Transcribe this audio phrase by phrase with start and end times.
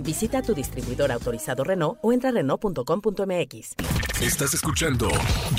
[0.00, 3.74] Visita tu distribuidor autorizado Renault o entra a Renault.com.mx.
[4.20, 5.08] Estás escuchando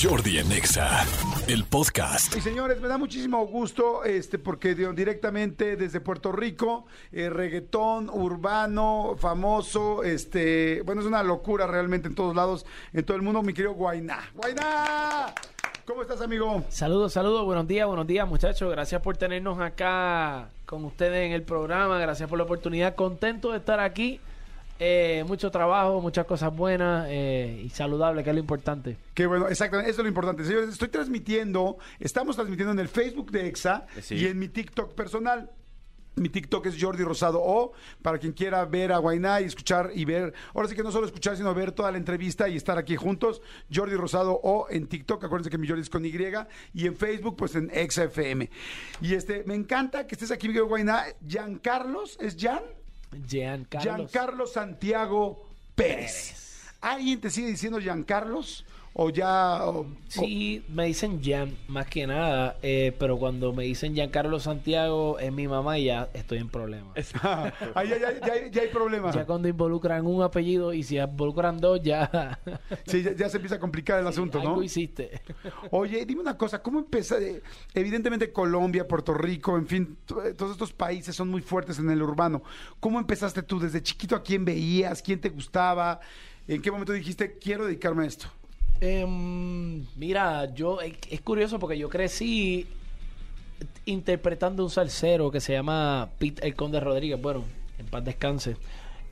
[0.02, 1.06] Jordi en Exa,
[1.48, 2.36] el podcast.
[2.36, 8.10] Y señores, me da muchísimo gusto este porque dio- directamente desde Puerto Rico, eh, reggaetón
[8.10, 13.44] urbano, famoso, este, bueno, es una locura realmente en todos lados, en todo el mundo,
[13.44, 14.32] mi querido Guainá.
[14.34, 15.34] Guainá,
[15.88, 16.66] ¿cómo estás, amigo?
[16.70, 18.70] Saludos, saludos, buenos días, buenos días muchachos.
[18.70, 21.98] Gracias por tenernos acá con ustedes en el programa.
[21.98, 22.94] Gracias por la oportunidad.
[22.96, 24.20] Contento de estar aquí.
[24.80, 28.98] Eh, mucho trabajo, muchas cosas buenas eh, y saludables, que es lo importante.
[29.14, 30.44] Qué bueno, exactamente, eso es lo importante.
[30.44, 35.50] Señores, estoy transmitiendo, estamos transmitiendo en el Facebook de EXA y en mi TikTok personal.
[36.18, 40.04] Mi TikTok es Jordi Rosado O, para quien quiera ver a Guainá y escuchar y
[40.04, 42.96] ver, ahora sí que no solo escuchar, sino ver toda la entrevista y estar aquí
[42.96, 43.42] juntos.
[43.74, 46.12] Jordi Rosado O en TikTok, acuérdense que mi Jordi es con Y,
[46.74, 48.50] y en Facebook, pues en EXA-FM.
[49.02, 51.04] Y este, me encanta que estés aquí, mi querido Guainá.
[51.28, 52.64] Giancarlos, ¿es Jan?
[53.28, 53.84] Giancarlos.
[53.84, 56.74] Giancarlo Santiago Pérez.
[56.82, 58.66] ¿Alguien te sigue diciendo Giancarlos?
[59.00, 59.64] ¿O ya.?
[59.68, 65.20] o- Sí, me dicen Jan, más que nada, eh, pero cuando me dicen Giancarlo Santiago
[65.20, 66.94] es mi mamá y ya estoy en problemas.
[67.22, 69.12] Ah, ahí ya, ya- ya hay- ya hay problema.
[69.12, 72.40] Ya cuando involucran un apellido y si involucran dos, ya.
[72.88, 74.64] Sí, ya, ya se empieza a complicar el asunto, algo ¿no?
[74.64, 75.22] hiciste.
[75.70, 77.18] Oye, dime una cosa, ¿cómo empezó?
[77.76, 82.02] Evidentemente Colombia, Puerto Rico, en fin, eh, todos estos países son muy fuertes en el
[82.02, 82.42] urbano.
[82.80, 83.60] ¿Cómo empezaste tú?
[83.60, 85.04] ¿Desde chiquito a quién veías?
[85.04, 86.00] ¿Quién te gustaba?
[86.48, 88.28] ¿En qué momento dijiste, quiero dedicarme a esto?
[88.82, 92.68] Em, mira, yo es, es curioso porque yo crecí
[93.86, 97.20] interpretando un salsero que se llama Pete el Conde Rodríguez.
[97.22, 97.44] Bueno,
[97.80, 98.56] en paz descanse.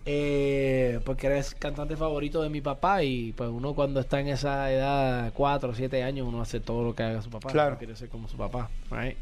[0.07, 4.27] Eh, porque era el cantante favorito de mi papá y pues uno cuando está en
[4.27, 7.49] esa edad, 4 o 7 años, uno hace todo lo que haga su papá.
[7.49, 7.77] Claro.
[7.79, 8.69] Quiere ser como su papá.
[8.91, 9.17] right?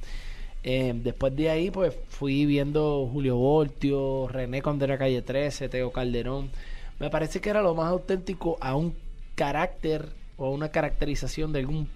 [0.64, 5.92] Eh, después de ahí, pues fui viendo Julio Voltio, René cuando era calle 13, Teo
[5.92, 6.52] Calderón.
[7.00, 8.94] Me parece que era lo más auténtico a un
[9.36, 11.90] carácter o una caracterización de algún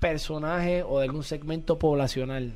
[0.00, 2.54] personaje o de algún segmento poblacional.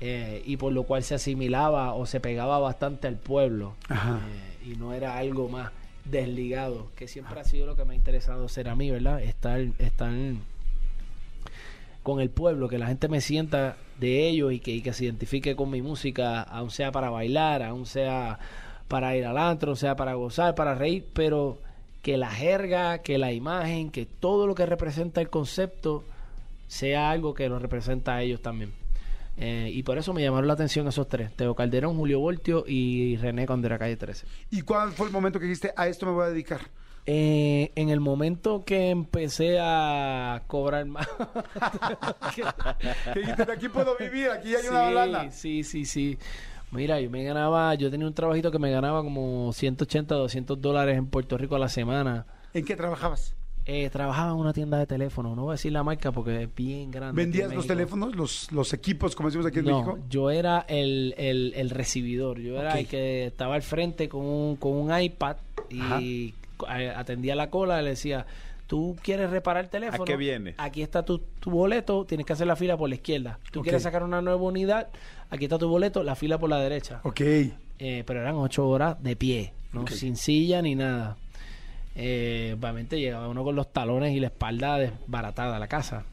[0.00, 3.74] Eh, y por lo cual se asimilaba o se pegaba bastante al pueblo.
[3.90, 5.70] Eh, y no era algo más
[6.04, 9.22] desligado, que siempre ha sido lo que me ha interesado ser a mí, ¿verdad?
[9.22, 10.12] Estar, estar
[12.02, 15.04] con el pueblo, que la gente me sienta de ellos y que, y que se
[15.04, 18.40] identifique con mi música, aun sea para bailar, aun sea
[18.88, 21.58] para ir al antro, sea para gozar, para reír, pero
[22.02, 26.04] que la jerga, que la imagen, que todo lo que representa el concepto
[26.66, 28.72] sea algo que lo representa a ellos también.
[29.38, 33.16] Eh, y por eso me llamaron la atención esos tres, Teo Calderón, Julio Voltio y
[33.16, 34.26] René cuando era calle 13.
[34.50, 36.60] ¿Y cuál fue el momento que dijiste, a esto me voy a dedicar?
[37.04, 41.08] Eh, en el momento que empecé a cobrar más.
[42.34, 45.30] Que dijiste, de aquí puedo vivir, aquí hay una lana.
[45.30, 46.18] sí, sí, sí.
[46.72, 50.96] Mira, yo me ganaba, yo tenía un trabajito que me ganaba como 180, 200 dólares
[50.96, 52.26] en Puerto Rico a la semana.
[52.54, 53.34] ¿En qué trabajabas?
[53.64, 56.54] Eh, trabajaba en una tienda de teléfono, no voy a decir la marca porque es
[56.54, 57.22] bien grande.
[57.22, 59.98] ¿Vendías los teléfonos, los, los equipos, como decimos aquí en no, México?
[60.08, 62.40] yo era el, el, el recibidor.
[62.40, 65.36] Yo era el que estaba al frente con un, con un iPad
[65.70, 66.34] y
[66.66, 68.26] atendía la cola y le decía,
[68.72, 70.02] ¿tú quieres reparar el teléfono?
[70.02, 70.54] ¿A qué viene?
[70.56, 73.38] Aquí está tu, tu boleto, tienes que hacer la fila por la izquierda.
[73.50, 74.88] ¿Tú quieres sacar una nueva unidad?
[75.28, 77.02] Aquí está tu boleto, la fila por la derecha.
[77.02, 77.20] Ok.
[77.20, 79.52] Eh, pero eran ocho horas de pie,
[79.90, 81.18] sin silla ni nada.
[81.94, 86.06] Eh, obviamente llegaba uno con los talones y la espalda desbaratada a la casa.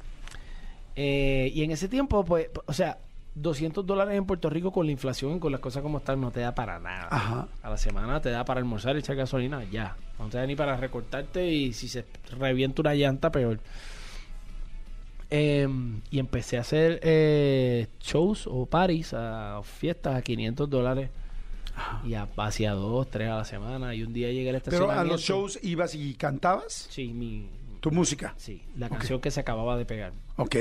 [0.97, 2.97] Eh, y en ese tiempo, pues, o sea,
[3.41, 6.31] 200 dólares en Puerto Rico con la inflación y con las cosas como están no
[6.31, 7.07] te da para nada.
[7.11, 7.47] Ajá.
[7.61, 9.95] A la semana te da para almorzar y echar gasolina, ya.
[10.17, 12.05] No te da ni para recortarte y si se
[12.37, 13.59] revienta una llanta, peor.
[15.31, 15.67] Eh,
[16.09, 21.09] y empecé a hacer eh, shows o parties, a fiestas a 500 dólares.
[22.03, 23.95] Y a, hacia dos, tres a la semana.
[23.95, 25.01] Y un día llegué al Pero estacionamiento.
[25.01, 27.47] a los shows ibas y cantabas Sí, mi,
[27.79, 28.33] tu música.
[28.37, 30.11] sí, la canción que se acababa de pegar.
[30.35, 30.57] Ok.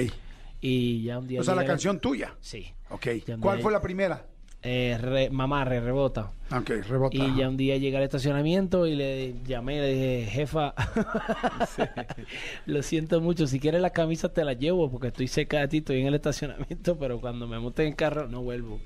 [0.61, 1.41] Y ya un día.
[1.41, 2.35] O sea, la canción tuya.
[2.41, 2.67] Sí.
[2.91, 3.07] Ok.
[3.27, 4.25] Ya me- ¿Cuál fue la primera?
[4.61, 6.33] Eh, re- mamá, re, rebota.
[6.51, 7.17] Ok, rebota.
[7.17, 10.75] Y ya un día llegué al estacionamiento y le llamé y le dije, jefa,
[12.67, 15.77] lo siento mucho, si quieres las camisas te las llevo porque estoy cerca de ti,
[15.79, 18.81] estoy en el estacionamiento, pero cuando me monte en el carro no vuelvo.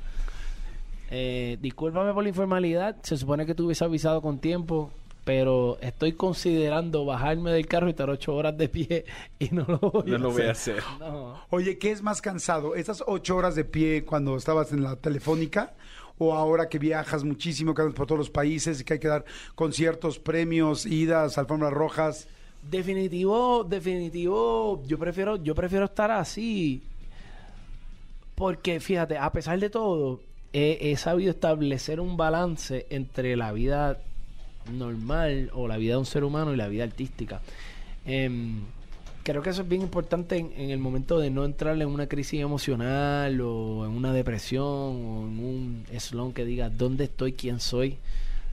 [1.10, 4.90] Eh, discúlpame por la informalidad, se supone que tú hubiese avisado con tiempo.
[5.24, 9.04] Pero estoy considerando bajarme del carro y estar ocho horas de pie
[9.38, 10.40] y no lo voy, No a, lo hacer.
[10.42, 10.82] voy a hacer.
[10.98, 11.40] No.
[11.50, 12.74] Oye, ¿qué es más cansado?
[12.74, 15.74] ¿Esas ocho horas de pie cuando estabas en la telefónica?
[16.18, 19.08] ¿O ahora que viajas muchísimo, que andas por todos los países y que hay que
[19.08, 19.24] dar
[19.54, 22.28] conciertos, premios, idas, alfombras rojas?
[22.70, 26.82] Definitivo, definitivo, yo prefiero, yo prefiero estar así.
[28.34, 30.20] Porque fíjate, a pesar de todo,
[30.52, 33.98] he, he sabido establecer un balance entre la vida
[34.70, 37.40] normal o la vida de un ser humano y la vida artística.
[38.04, 38.62] Em,
[39.22, 42.06] creo que eso es bien importante en, en el momento de no entrar en una
[42.06, 47.60] crisis emocional o en una depresión o en un slump que diga dónde estoy, quién
[47.60, 47.98] soy.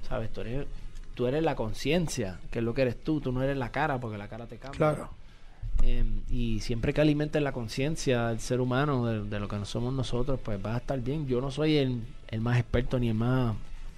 [0.07, 0.67] Sabes, tú eres,
[1.15, 3.99] tú eres la conciencia, que es lo que eres tú, tú no eres la cara
[3.99, 4.77] porque la cara te cambia.
[4.77, 5.09] Claro.
[5.81, 9.65] Em, y siempre que alimentes la conciencia del ser humano, de, de lo que no
[9.65, 11.25] somos nosotros, pues vas a estar bien.
[11.27, 13.55] Yo no soy el, el más experto ni el más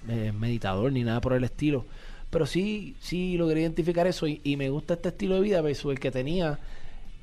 [0.08, 1.84] eh, meditador ni nada por el estilo.
[2.30, 5.92] Pero sí, sí logré identificar eso y, y me gusta este estilo de vida versus
[5.92, 6.58] el que tenía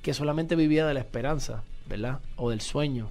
[0.01, 2.19] que solamente vivía de la esperanza, ¿verdad?
[2.37, 3.09] O del sueño.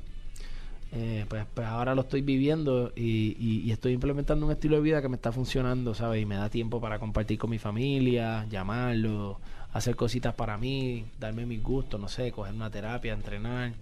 [0.93, 4.83] Eh, pues, pues ahora lo estoy viviendo y, y- y estoy implementando un estilo de
[4.83, 6.23] vida que me está funcionando, ¿sabes?
[6.23, 9.39] Y me da tiempo para compartir con mi familia, llamarlo,
[9.75, 13.73] hacer cositas para mí, darme mis gustos, no sé, coger una terapia, entrenar.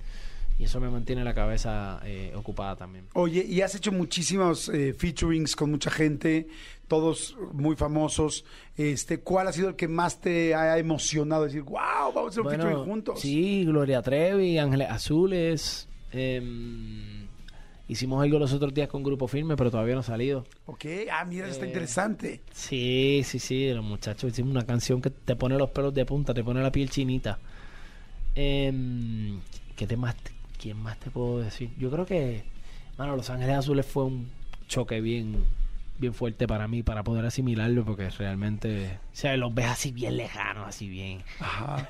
[0.59, 3.07] Y eso me mantiene la cabeza eh, ocupada también.
[3.13, 6.49] Oye, y has hecho muchísimos eh, featurings con mucha gente,
[6.89, 8.45] todos muy famosos.
[8.77, 11.45] Este, ¿Cuál ha sido el que más te ha emocionado?
[11.45, 13.21] Decir, wow, vamos a hacer un featuring juntos.
[13.21, 15.89] Sí, Gloria Trevi, Ángeles Azules.
[16.13, 17.27] em,
[17.89, 20.47] hicimos algo los otros días con Grupo Firme, pero todavía no ha salido.
[20.65, 22.41] Ok, ah, mira, está Eh, interesante.
[22.53, 26.33] Sí, sí, sí, los muchachos hicimos una canción que te pone los pelos de punta,
[26.33, 27.39] te pone la piel chinita.
[28.35, 29.41] Em,
[29.77, 30.33] ¿Qué te más te-
[30.67, 31.71] ¿Quién más te puedo decir?
[31.79, 32.43] Yo creo que,
[32.99, 34.29] mano, Los Ángeles Azules fue un
[34.67, 35.45] choque bien,
[35.97, 40.17] bien fuerte para mí, para poder asimilarlo, porque realmente, o sea, los ves así bien
[40.17, 41.23] lejanos, así bien.
[41.39, 41.89] Ajá.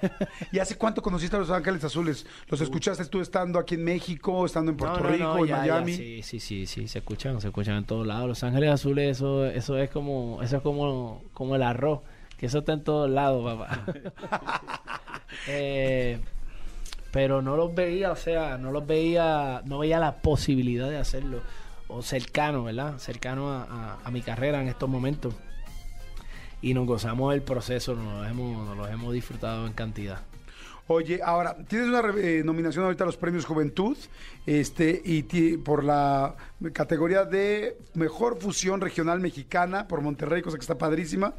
[0.53, 2.27] ¿Y hace cuánto conociste a Los Ángeles Azules?
[2.49, 5.47] ¿Los escuchaste tú estando aquí en México, estando en Puerto No, no, Rico, no, en
[5.47, 5.95] ya, ya, Miami?
[5.95, 8.29] sí, sí, sí, sí, se escuchan, se escuchan en todos lados.
[8.29, 12.01] Los Ángeles Azules, eso, eso es como, eso es como, como el arroz,
[12.37, 13.87] que eso está en todos lados, papá.
[15.49, 16.19] Eh,
[17.17, 21.41] pero no los veía, o sea, no los veía, no veía la posibilidad de hacerlo,
[21.89, 22.99] o cercano, ¿verdad?
[22.99, 25.33] Cercano a, mi carrera en estos momentos.
[26.61, 30.21] Y nos gozamos del proceso, nos los hemos, nos los hemos disfrutado en cantidad.
[30.89, 33.97] Oye, ahora, tienes una eh, nominación ahorita a los premios Juventud,
[34.47, 36.37] este, y ti- por la
[36.73, 41.35] categoría de Mejor Fusión Regional Mexicana por Monterrey, cosa que está padrísima.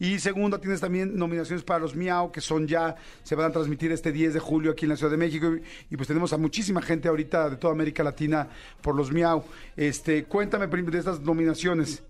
[0.00, 3.92] Y segunda, tienes también nominaciones para los Miau, que son ya, se van a transmitir
[3.92, 5.46] este 10 de julio aquí en la Ciudad de México.
[5.54, 5.62] Y,
[5.94, 8.48] y pues tenemos a muchísima gente ahorita de toda América Latina
[8.82, 9.44] por los Miau.
[9.76, 12.02] Este, cuéntame de estas nominaciones.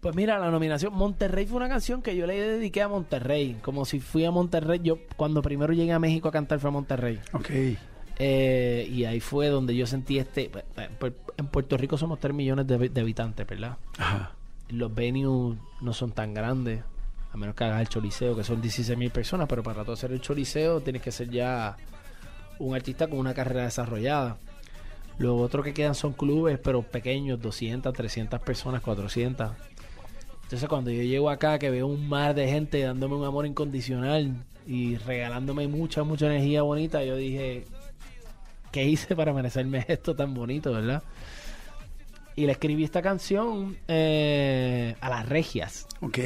[0.00, 3.84] Pues mira, la nominación Monterrey fue una canción que yo le dediqué a Monterrey, como
[3.84, 4.80] si fui a Monterrey.
[4.82, 7.18] Yo cuando primero llegué a México a cantar fue a Monterrey.
[7.32, 7.50] Ok.
[8.20, 10.50] Eh, y ahí fue donde yo sentí este...
[11.36, 13.76] En Puerto Rico somos 3 millones de, de habitantes, ¿verdad?
[13.98, 14.32] Ajá.
[14.68, 16.82] Los venues no son tan grandes,
[17.32, 20.12] a menos que hagas el Choliseo, que son 16 mil personas, pero para todo hacer
[20.12, 21.76] el Choliseo tienes que ser ya
[22.58, 24.36] un artista con una carrera desarrollada.
[25.18, 29.50] Lo otro que quedan son clubes, pero pequeños, 200, 300 personas, 400.
[30.48, 34.34] Entonces cuando yo llego acá, que veo un mar de gente dándome un amor incondicional
[34.66, 37.64] y regalándome mucha, mucha energía bonita, yo dije,
[38.72, 41.02] ¿qué hice para merecerme esto tan bonito, verdad?
[42.34, 45.86] Y le escribí esta canción eh, a las regias.
[46.00, 46.18] Ok.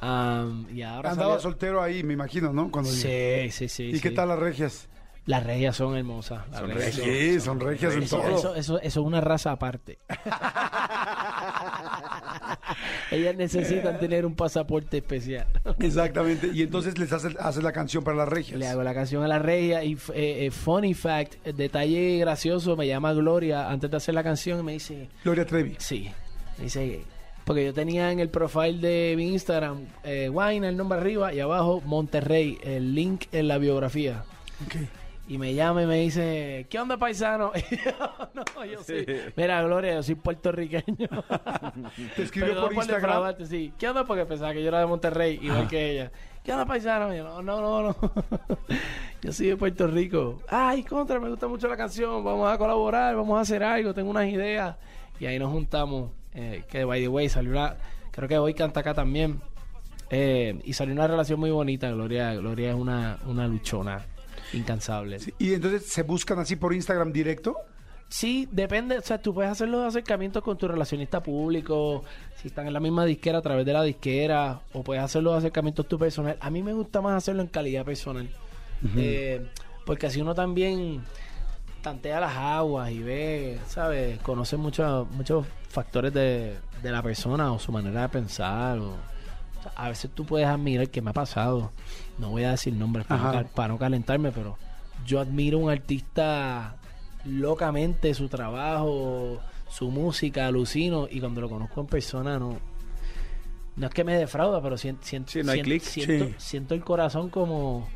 [0.00, 2.70] Am, y ahora Andaba salió- soltero ahí, me imagino, ¿no?
[2.72, 3.84] Cuando Sí, sí, sí.
[3.84, 4.00] ¿Y sí.
[4.00, 4.88] qué tal las regias?
[5.28, 6.48] Las regias son hermosas.
[6.50, 8.22] las Son regias son regias en todo.
[8.28, 9.98] eso, eso, eso es una raza aparte.
[13.10, 15.46] Ellas necesitan tener un pasaporte especial.
[15.80, 16.48] Exactamente.
[16.54, 18.58] Y entonces les haces, haces la canción para las regias.
[18.58, 22.86] Le hago la canción a la regia y eh, eh, funny fact, detalle gracioso, me
[22.86, 25.76] llama Gloria antes de hacer la canción y me dice, Gloria Trevi.
[25.78, 26.08] sí,
[26.56, 27.02] me dice,
[27.44, 31.40] porque yo tenía en el profile de mi Instagram, eh, Wine, el nombre arriba y
[31.40, 34.24] abajo Monterrey, el link en la biografía.
[34.66, 34.76] Ok.
[35.30, 37.52] Y me llama y me dice, ¿qué onda, paisano?
[37.70, 37.92] Y yo,
[38.32, 39.04] no, yo sí.
[39.36, 41.06] Mira, Gloria, yo soy puertorriqueño.
[42.16, 43.02] Te escribió Perdón por Instagram.
[43.02, 43.72] defraudarte, sí.
[43.78, 44.04] ¿Qué onda?
[44.06, 46.12] Porque pensaba que yo era de Monterrey, igual que ella.
[46.42, 47.12] ¿Qué onda, paisano?
[47.12, 47.96] Y yo, no, no, no, no.
[49.22, 50.40] yo soy de Puerto Rico.
[50.48, 52.24] Ay, contra, me gusta mucho la canción.
[52.24, 54.76] Vamos a colaborar, vamos a hacer algo, tengo unas ideas.
[55.20, 56.10] Y ahí nos juntamos.
[56.32, 57.76] eh, que, by the way, salió una...
[58.12, 59.42] Creo que hoy canta acá también.
[60.08, 61.90] Eh, y salió una relación muy bonita.
[61.90, 64.06] Gloria, Gloria es una, una luchona
[64.52, 65.18] incansable.
[65.38, 67.56] Y entonces se buscan así por Instagram directo.
[68.08, 72.04] Sí, depende, o sea, tú puedes hacer los acercamientos con tu relacionista público,
[72.36, 75.36] si están en la misma disquera a través de la disquera, o puedes hacer los
[75.36, 76.38] acercamientos tu personal.
[76.40, 78.30] A mí me gusta más hacerlo en calidad personal,
[78.96, 79.46] eh,
[79.84, 81.02] porque así uno también
[81.82, 84.18] tantea las aguas y ve, ¿sabes?
[84.20, 88.78] Conoce muchos muchos factores de, de la persona o su manera de pensar.
[88.78, 88.96] O,
[89.76, 91.72] a veces tú puedes admirar que me ha pasado.
[92.18, 94.56] No voy a decir nombres para, no, para calentarme, pero
[95.06, 96.76] yo admiro a un artista
[97.24, 102.58] locamente su trabajo, su música, alucino y cuando lo conozco en persona no
[103.76, 105.82] no es que me defrauda, pero siento siento, Sí, no hay siento, clic.
[105.82, 106.34] siento, Sí.
[106.38, 107.88] siento el corazón como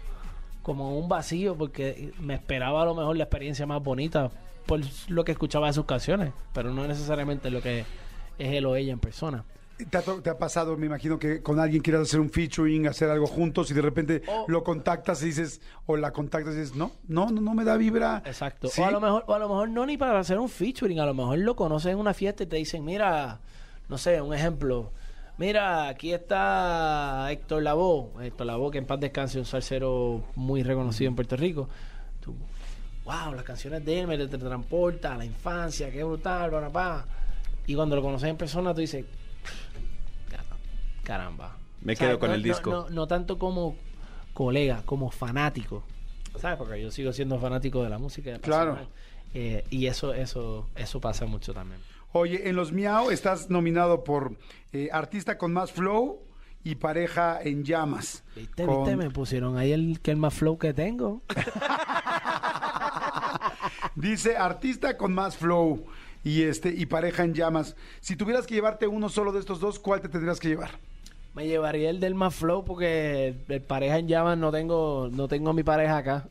[0.62, 4.30] como un vacío porque me esperaba a lo mejor la experiencia más bonita
[4.66, 7.80] por lo que escuchaba de sus canciones, pero no necesariamente lo que
[8.38, 9.44] es él o ella en persona.
[9.90, 12.86] ¿Te ha, to- te ha pasado, me imagino, que con alguien quieras hacer un featuring,
[12.86, 14.44] hacer algo juntos y de repente Oh.
[14.46, 17.76] lo contactas y dices, o la contactas y dices, no, no, no, no me da
[17.76, 18.22] vibra.
[18.24, 18.68] Exacto.
[18.68, 18.80] ¿Sí?
[18.80, 21.06] O a lo mejor, o a lo mejor no ni para hacer un featuring, a
[21.06, 23.40] lo mejor lo conoces en una fiesta y te dicen, mira,
[23.88, 24.92] no sé, un ejemplo.
[25.38, 31.08] Mira, aquí está Héctor Lavoe, Héctor Lavoe, que en paz descanse, un salsero muy reconocido
[31.08, 31.68] en Puerto Rico.
[32.20, 32.34] Tú,
[33.04, 37.04] wow, las canciones de él me te transporta a la infancia, qué brutal, bla.
[37.66, 39.04] Y cuando lo conoces en persona, tú dices,
[41.04, 41.56] caramba.
[41.80, 42.70] Me quedo con no- el disco.
[42.70, 43.76] No, no tanto como
[44.34, 45.82] colega, como fanático.
[46.38, 46.56] ¿Sabes?
[46.58, 48.30] Porque yo sigo siendo fanático de la música.
[48.34, 48.78] y Claro.
[49.34, 51.80] Eh, y eso, eso, eso pasa mucho también.
[52.12, 54.36] Oye, en los Miau estás nominado por
[54.72, 56.20] eh, Artista con más flow
[56.64, 58.22] y Pareja en llamas.
[58.36, 58.96] ¿Viste, Con- viste?
[58.96, 61.22] Me pusieron ahí el que el más flow que tengo.
[63.94, 65.84] Dice Artista con más flow
[66.24, 67.76] y este y Pareja en llamas.
[68.00, 70.70] Si tuvieras que llevarte uno solo de estos dos, ¿cuál te tendrías que llevar?
[71.34, 75.28] Me llevaría el del más flow porque el, el pareja en llamas no tengo, no
[75.28, 76.28] tengo a mi pareja acá.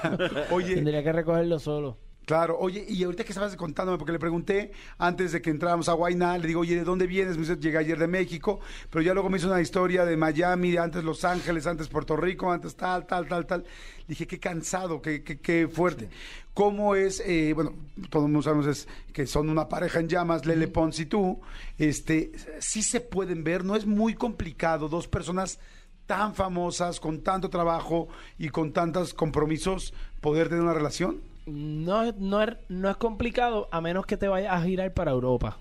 [0.50, 1.98] Oye, Tendría que recogerlo solo.
[2.24, 5.92] Claro, oye, y ahorita que estabas contándome, porque le pregunté antes de que entráramos a
[5.92, 7.36] Guayna, le digo, oye, ¿de dónde vienes?
[7.36, 10.70] Me dice, llegué ayer de México, pero ya luego me hizo una historia de Miami,
[10.70, 13.64] de antes Los Ángeles, antes Puerto Rico, antes tal, tal, tal, tal.
[14.08, 16.08] Dije, qué cansado, qué, qué, qué fuerte.
[16.54, 17.74] ¿Cómo es, eh, bueno,
[18.08, 21.42] todos mundo sabemos es que son una pareja en llamas, Lele Pons y tú,
[21.76, 25.58] este, sí se pueden ver, no es muy complicado, dos personas
[26.06, 31.33] tan famosas, con tanto trabajo y con tantos compromisos, poder tener una relación?
[31.46, 35.58] No, no, es, no es complicado a menos que te vayas a girar para Europa.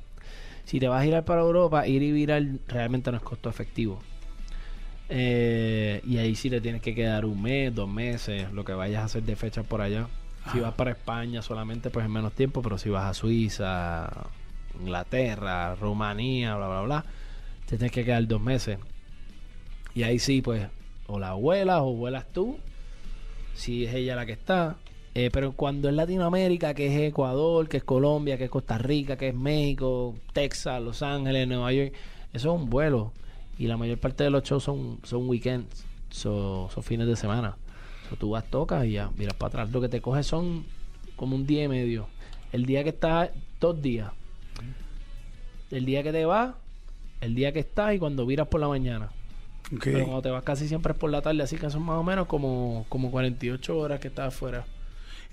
[0.65, 3.99] Si te vas a girar para Europa, ir y virar realmente no es costo efectivo.
[5.09, 9.01] Eh, y ahí sí le tienes que quedar un mes, dos meses, lo que vayas
[9.01, 10.07] a hacer de fecha por allá.
[10.51, 14.09] Si vas para España solamente, pues en menos tiempo, pero si vas a Suiza,
[14.79, 17.05] Inglaterra, Rumanía, bla, bla, bla,
[17.65, 18.77] te tienes que quedar dos meses.
[19.95, 20.67] Y ahí sí, pues,
[21.07, 22.57] o la vuelas o vuelas tú,
[23.53, 24.75] si es ella la que está.
[25.15, 29.15] Eh, pero cuando es Latinoamérica, que es Ecuador, que es Colombia, que es Costa Rica,
[29.15, 31.93] que es México, Texas, Los Ángeles, Nueva York,
[32.33, 33.11] eso es un vuelo.
[33.59, 37.57] Y la mayor parte de los shows son, son weekends, son, son fines de semana.
[38.09, 39.71] So, tú vas, tocas y ya, miras para atrás.
[39.71, 40.65] Lo que te coge son
[41.15, 42.07] como un día y medio.
[42.51, 43.29] El día que estás,
[43.59, 44.11] dos días.
[45.69, 46.55] El día que te vas,
[47.21, 49.09] el día que estás y cuando viras por la mañana.
[49.81, 52.03] Pero cuando te vas casi siempre es por la tarde, así que son más o
[52.03, 54.65] menos como, como 48 horas que estás afuera.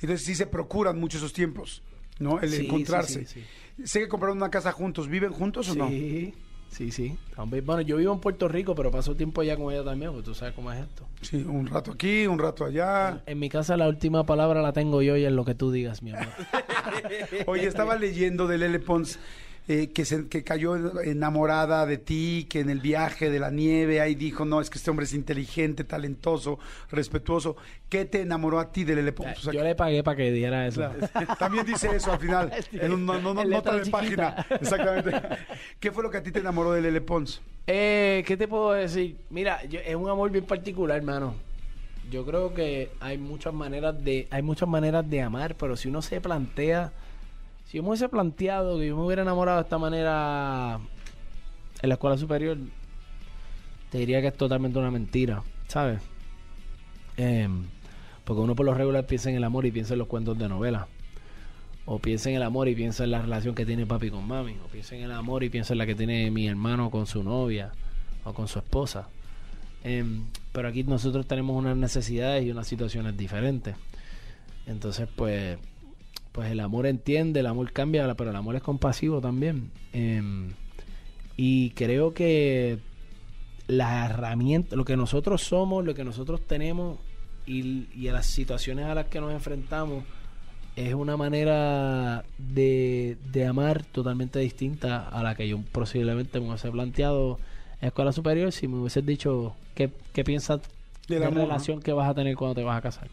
[0.01, 1.83] Entonces sí se procuran mucho esos tiempos,
[2.19, 2.41] ¿no?
[2.41, 3.27] El Sí, encontrarse.
[3.27, 3.41] sí,
[3.77, 5.09] sí, Sé que compraron una casa juntos.
[5.09, 5.89] ¿Viven juntos o no?
[5.89, 6.35] Sí,
[6.71, 7.19] sí, sí.
[7.37, 10.35] Bueno, yo vivo en Puerto Rico, pero paso tiempo allá con ella también, porque tú
[10.35, 11.07] sabes cómo es esto.
[11.23, 13.23] Sí, un rato aquí, un rato allá.
[13.27, 16.03] En mi casa la última palabra la tengo yo y es lo que tú digas,
[16.03, 16.29] mi amor.
[17.47, 19.19] Oye, estaba leyendo de Lele Pons
[19.73, 24.01] eh, que, se, que cayó enamorada de ti, que en el viaje de la nieve
[24.01, 26.59] ahí dijo, no, es que este hombre es inteligente, talentoso,
[26.91, 27.55] respetuoso.
[27.89, 29.39] ¿Qué te enamoró a ti de Lele Pons?
[29.39, 30.81] O sea, yo le pagué para que diera eso.
[30.81, 31.37] Claro.
[31.39, 34.45] También dice eso al final, en un, no, nota de página.
[34.61, 35.13] Exactamente.
[35.79, 37.41] ¿Qué fue lo que a ti te enamoró de Lele Pons?
[37.69, 39.19] Eh, ¿Qué te puedo decir?
[39.31, 41.35] Mira, yo- es un amor bien particular, hermano.
[42.11, 46.03] Yo creo que hay muchas maneras de hay muchas maneras de amar, pero si uno
[46.03, 46.93] se plantea,
[47.71, 50.81] si yo me hubiese planteado que yo me hubiera enamorado de esta manera
[51.81, 52.59] en la escuela superior,
[53.91, 56.03] te diría que es totalmente una mentira, ¿sabes?
[57.17, 57.67] Em,
[58.25, 60.49] porque uno por lo regular piensa en el amor y piensa en los cuentos de
[60.49, 60.89] novela.
[61.87, 64.57] O piensa en el amor y piensa en la relación que tiene papi con mami.
[64.65, 67.23] O piensa en el amor y piensa en la que tiene mi hermano con su
[67.23, 67.71] novia
[68.25, 69.09] o con su esposa.
[69.85, 73.77] Em, pero aquí nosotros tenemos unas necesidades y unas situaciones diferentes.
[74.67, 75.57] Entonces, pues,
[76.33, 79.71] pues el amor entiende, el amor cambia, pero el amor es compasivo también.
[79.93, 80.51] Em,
[81.37, 82.79] y creo que
[83.67, 86.99] las herramientas, lo que nosotros somos, lo que nosotros tenemos
[87.47, 90.05] y, y a las situaciones a las que nos enfrentamos,
[90.77, 96.71] es una manera de, de amar totalmente distinta a la que yo posiblemente me hubiese
[96.71, 97.39] planteado
[97.81, 100.61] en escuela superior si me hubieses dicho qué, qué piensas
[101.09, 103.09] de la relación que vas a tener cuando te vas a casar.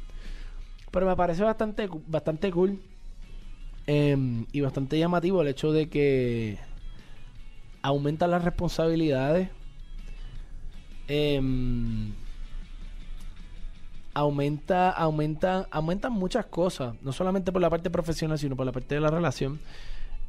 [0.91, 2.79] Pero me parece bastante, bastante cool
[3.87, 6.57] em, y bastante llamativo el hecho de que
[7.81, 9.49] aumentan las responsabilidades.
[11.09, 12.13] em,
[14.13, 18.95] aumenta, aumenta, aumentan muchas cosas, no solamente por la parte profesional, sino por la parte
[18.95, 19.59] de la relación.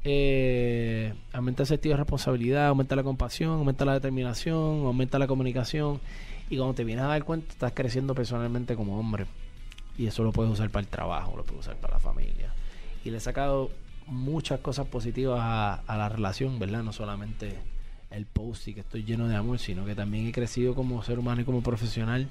[0.04, 6.00] Eh, aumenta el sentido de responsabilidad, aumenta la compasión, aumenta la determinación, aumenta la comunicación.
[6.50, 9.26] Y cuando te vienes a dar cuenta, estás creciendo personalmente como hombre.
[9.96, 12.52] Y eso lo puedes usar para el trabajo, lo puedes usar para la familia.
[13.04, 13.70] Y le he sacado
[14.06, 16.82] muchas cosas positivas a, a la relación, ¿verdad?
[16.82, 17.56] No solamente
[18.10, 21.18] el post y que estoy lleno de amor, sino que también he crecido como ser
[21.18, 22.28] humano y como profesional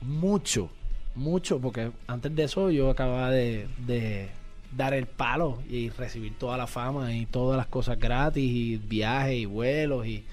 [0.00, 0.70] mucho,
[1.14, 4.28] mucho, porque antes de eso yo acababa de, de
[4.76, 9.36] dar el palo y recibir toda la fama y todas las cosas gratis y viajes
[9.38, 10.24] y vuelos y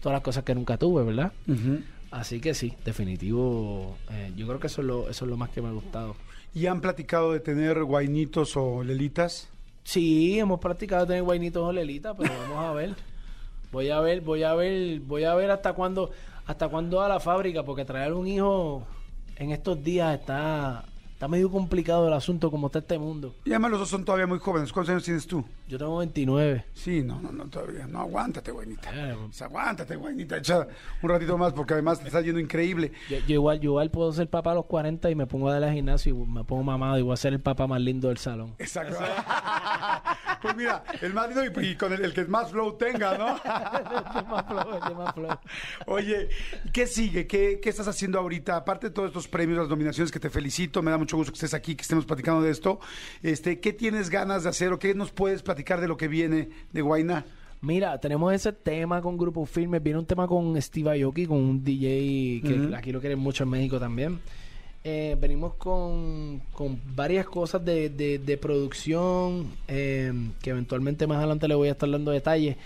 [0.00, 1.32] todas las cosas que nunca tuve, ¿verdad?
[2.10, 5.50] Así que sí, definitivo, eh, yo creo que eso es, lo, eso es lo más
[5.50, 6.16] que me ha gustado.
[6.52, 9.48] ¿Y han platicado de tener guainitos o lelitas?
[9.84, 12.94] Sí, hemos practicado tener guainitos o lelitas, pero vamos a ver.
[13.72, 16.10] Voy a ver, voy a ver, voy a ver hasta cuándo,
[16.46, 18.84] hasta cuándo a la fábrica, porque traer un hijo
[19.36, 20.84] en estos días está,
[21.20, 23.34] está medio complicado el asunto como está este mundo.
[23.44, 24.72] Y además los dos son todavía muy jóvenes.
[24.72, 25.44] ¿Cuántos años tienes tú?
[25.68, 26.64] Yo tengo 29.
[26.72, 27.86] Sí, no, no, no, todavía.
[27.86, 28.88] No, aguántate, guainita.
[28.90, 30.38] Eh, Pues aguántate, guainita.
[30.38, 30.66] Echa
[31.02, 32.92] un ratito más porque además te está yendo increíble.
[33.10, 35.52] Yo, yo igual, yo igual puedo ser papá a los 40 y me pongo a
[35.52, 38.08] dar al gimnasio y me pongo mamado y voy a ser el papá más lindo
[38.08, 38.54] del salón.
[38.58, 38.96] Exacto.
[40.42, 43.36] pues mira, el más lindo y, y con el, el que más flow tenga, ¿no?
[44.20, 45.38] El más flow, el más flow.
[45.86, 46.28] Oye,
[46.72, 47.26] ¿qué sigue?
[47.26, 48.56] ¿Qué, ¿Qué estás haciendo ahorita?
[48.56, 51.36] Aparte de todos estos premios, las nominaciones que te felicito, me da mucho gusto que
[51.36, 52.80] estés aquí, que estemos platicando de esto.
[53.22, 56.48] Este, ¿Qué tienes ganas de hacer o qué nos puedes platicar de lo que viene
[56.72, 57.24] de Guainá?
[57.62, 59.80] Mira, tenemos ese tema con Grupo Firme.
[59.80, 63.50] Viene un tema con Steve Aoki, con un DJ que aquí lo quieren mucho en
[63.50, 64.18] México también.
[64.82, 71.46] Eh, venimos con, con varias cosas de, de- de producción eh, que eventualmente más adelante
[71.48, 72.56] le voy a estar dando detalles.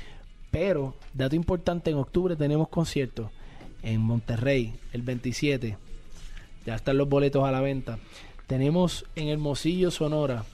[0.53, 3.31] Pero, dato importante, en octubre tenemos conciertos
[3.83, 5.77] en Monterrey, el 27.
[6.64, 7.99] Ya están los boletos a la venta.
[8.46, 10.44] Tenemos en Hermosillo, Sonora,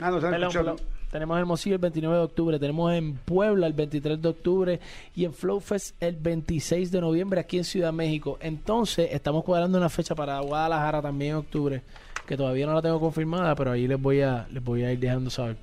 [0.00, 0.64] Ah, han Perdón, escuchado.
[0.76, 0.76] perdón.
[1.10, 4.80] Tenemos Hermosillo el 29 de octubre, tenemos en Puebla el 23 de octubre
[5.14, 8.38] y en Flowfest el 26 de noviembre aquí en Ciudad México.
[8.40, 11.82] Entonces, estamos cuadrando una fecha para Guadalajara también en octubre,
[12.26, 14.98] que todavía no la tengo confirmada, pero ahí les voy a, les voy a ir
[15.00, 15.58] dejando saber.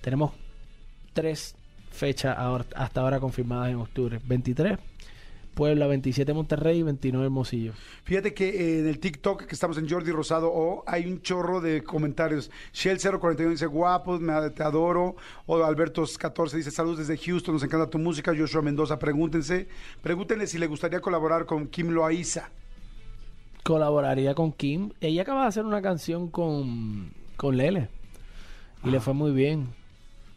[0.00, 0.30] Tenemos
[1.12, 1.56] tres
[1.90, 4.20] fechas ahora- hasta ahora confirmadas en octubre.
[4.24, 4.78] 23
[5.54, 7.72] Puebla, 27 Monterrey y 29 Hermosillo.
[8.04, 11.60] Fíjate que eh, en el TikTok, que estamos en Jordi Rosado O, hay un chorro
[11.60, 12.50] de comentarios.
[12.74, 15.16] Shell041 dice, guapos, me, te adoro.
[15.46, 18.32] O Albertos14 dice, saludos desde Houston, nos encanta tu música.
[18.36, 19.68] Joshua Mendoza, pregúntense,
[20.02, 22.50] pregúntenle si le gustaría colaborar con Kim Loaiza.
[23.62, 24.90] colaboraría con Kim.
[25.00, 27.88] Ella acaba de hacer una canción con, con Lele.
[28.84, 29.68] Y le fue muy bien.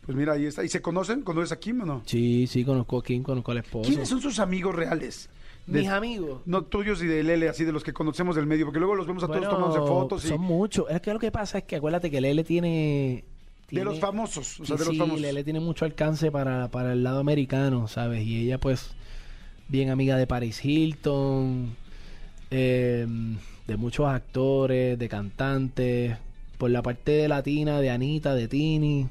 [0.05, 0.63] Pues mira, ahí está.
[0.63, 1.21] ¿Y se conocen?
[1.21, 2.01] ¿Conoces a Kim o no?
[2.05, 3.87] Sí, sí, conozco a Kim, conozco al esposo.
[3.89, 5.29] ¿Quiénes son sus amigos reales?
[5.65, 6.41] De- Mis amigos.
[6.45, 9.07] No tuyos y de Lele, así de los que conocemos del medio, porque luego los
[9.07, 10.85] vemos a todos Bueno, tomándose fotos y Son muchos.
[10.91, 13.23] Es que lo que pasa es que acuérdate que Lele tiene...
[13.71, 15.21] de los famosos, o sea, Sí, de los sí, famosos.
[15.21, 18.23] Lele tiene mucho alcance para, para el lado americano, ¿sabes?
[18.27, 18.91] Y ella, pues,
[19.67, 21.75] bien amiga de Paris Hilton,
[22.51, 23.07] eh,
[23.65, 26.15] de muchos actores, de cantantes,
[26.59, 29.07] por la parte de latina, de Anita, de Tini.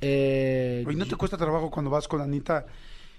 [0.00, 2.66] Eh, Oye, ¿no te cuesta trabajo cuando vas con Anita,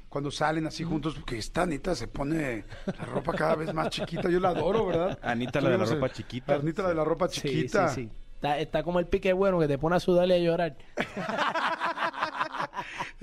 [0.10, 1.16] cuando salen así juntos?
[1.16, 4.30] Porque esta Anita se pone la ropa cada vez más chiquita.
[4.30, 5.20] Yo la adoro, ¿verdad?
[5.22, 6.56] Anita, la de la ropa chiquita.
[6.56, 7.90] Anita, la de la ropa sí, chiquita.
[7.90, 8.10] sí, sí.
[8.36, 10.76] Está, está como el pique bueno que te pone a sudar y a llorar.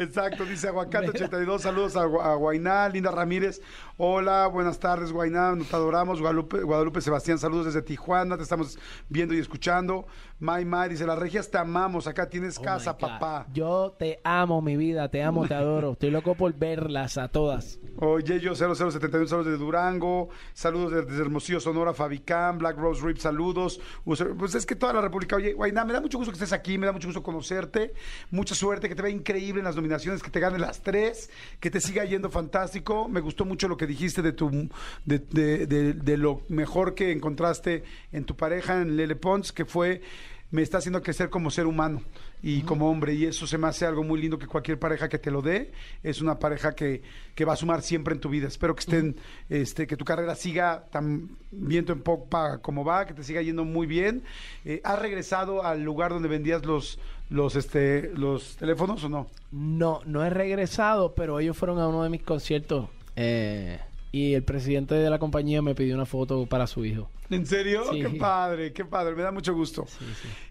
[0.02, 3.60] Exacto, dice Aguacate82, saludos a, Gua- a Guainá, Linda Ramírez,
[3.96, 9.34] hola, buenas tardes Guainá, te adoramos, Guadalupe, Guadalupe Sebastián, saludos desde Tijuana, te estamos viendo
[9.34, 10.06] y escuchando,
[10.38, 13.48] May May dice, las regias te amamos, acá tienes Oh casa, papá.
[13.52, 15.94] Yo te amo, mi vida, te amo, te adoro.
[15.94, 17.80] Estoy loco por verlas a todas.
[17.96, 23.80] Oye, yo 0071, saludos desde Durango, saludos desde Hermosillo, Sonora, Fabicán, Black Rose Rip, saludos.
[24.04, 26.78] Pues es que toda la República, oye, Guainá, me da mucho gusto que estés aquí,
[26.78, 27.94] me da mucho gusto conocerte,
[28.30, 31.70] mucha suerte, que te vea increíble en las nominaciones, que te gane las tres, que
[31.70, 33.08] te siga yendo fantástico.
[33.08, 34.68] Me gustó mucho lo que dijiste de tu
[35.04, 39.64] de, de- de- de lo mejor que encontraste en tu pareja, en Lele Pons, que
[39.64, 40.02] fue
[40.50, 42.00] me está haciendo crecer como ser humano
[42.42, 43.12] y como hombre.
[43.12, 45.72] Y eso se me hace algo muy lindo que cualquier pareja que te lo dé
[46.02, 47.02] es una pareja que,
[47.34, 48.48] que va a sumar siempre en tu vida.
[48.48, 49.16] Espero que estén,
[49.50, 53.66] este, que tu carrera siga tan viento en popa como va, que te siga yendo
[53.66, 54.22] muy bien.
[54.64, 56.98] Eh, ¿Has regresado al lugar donde vendías los,
[57.30, 59.26] los, este, los teléfonos o no?
[59.50, 62.88] No, no he regresado, pero ellos fueron a uno de mis conciertos.
[63.16, 63.78] Eh,
[64.10, 67.10] y el presidente de la compañía me pidió una foto para su hijo.
[67.30, 67.82] ¿En serio?
[67.92, 68.00] Sí.
[68.00, 69.86] Qué padre, qué padre, me da mucho gusto.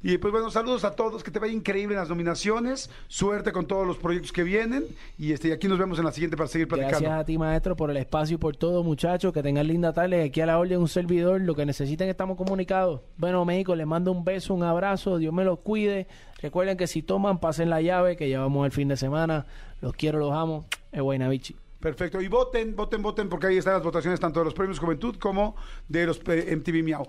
[0.03, 3.65] Y pues bueno, saludos a todos, que te vaya increíble en las nominaciones, suerte con
[3.65, 4.85] todos los proyectos que vienen
[5.17, 6.99] y este y aquí nos vemos en la siguiente para seguir platicando.
[6.99, 9.33] Gracias a ti, maestro, por el espacio y por todo, muchachos.
[9.33, 10.23] Que tengan linda tarde.
[10.23, 11.41] Aquí a la orden un servidor.
[11.41, 13.01] Lo que necesiten estamos comunicados.
[13.17, 15.17] Bueno, México, les mando un beso, un abrazo.
[15.17, 16.07] Dios me los cuide.
[16.41, 19.45] Recuerden que si toman, pasen la llave, que llevamos el fin de semana.
[19.81, 20.65] Los quiero, los amo.
[20.91, 21.55] Es Guaynabichi.
[21.79, 25.15] Perfecto, y voten, voten, voten porque ahí están las votaciones tanto de los premios Juventud
[25.17, 25.55] como
[25.87, 27.07] de los eh, MTV Miau.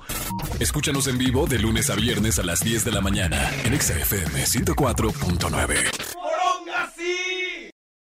[0.60, 3.98] Escúchanos en vivo de lunes a viernes a las 10 de la mañana en Exa
[3.98, 6.27] FM 104.9.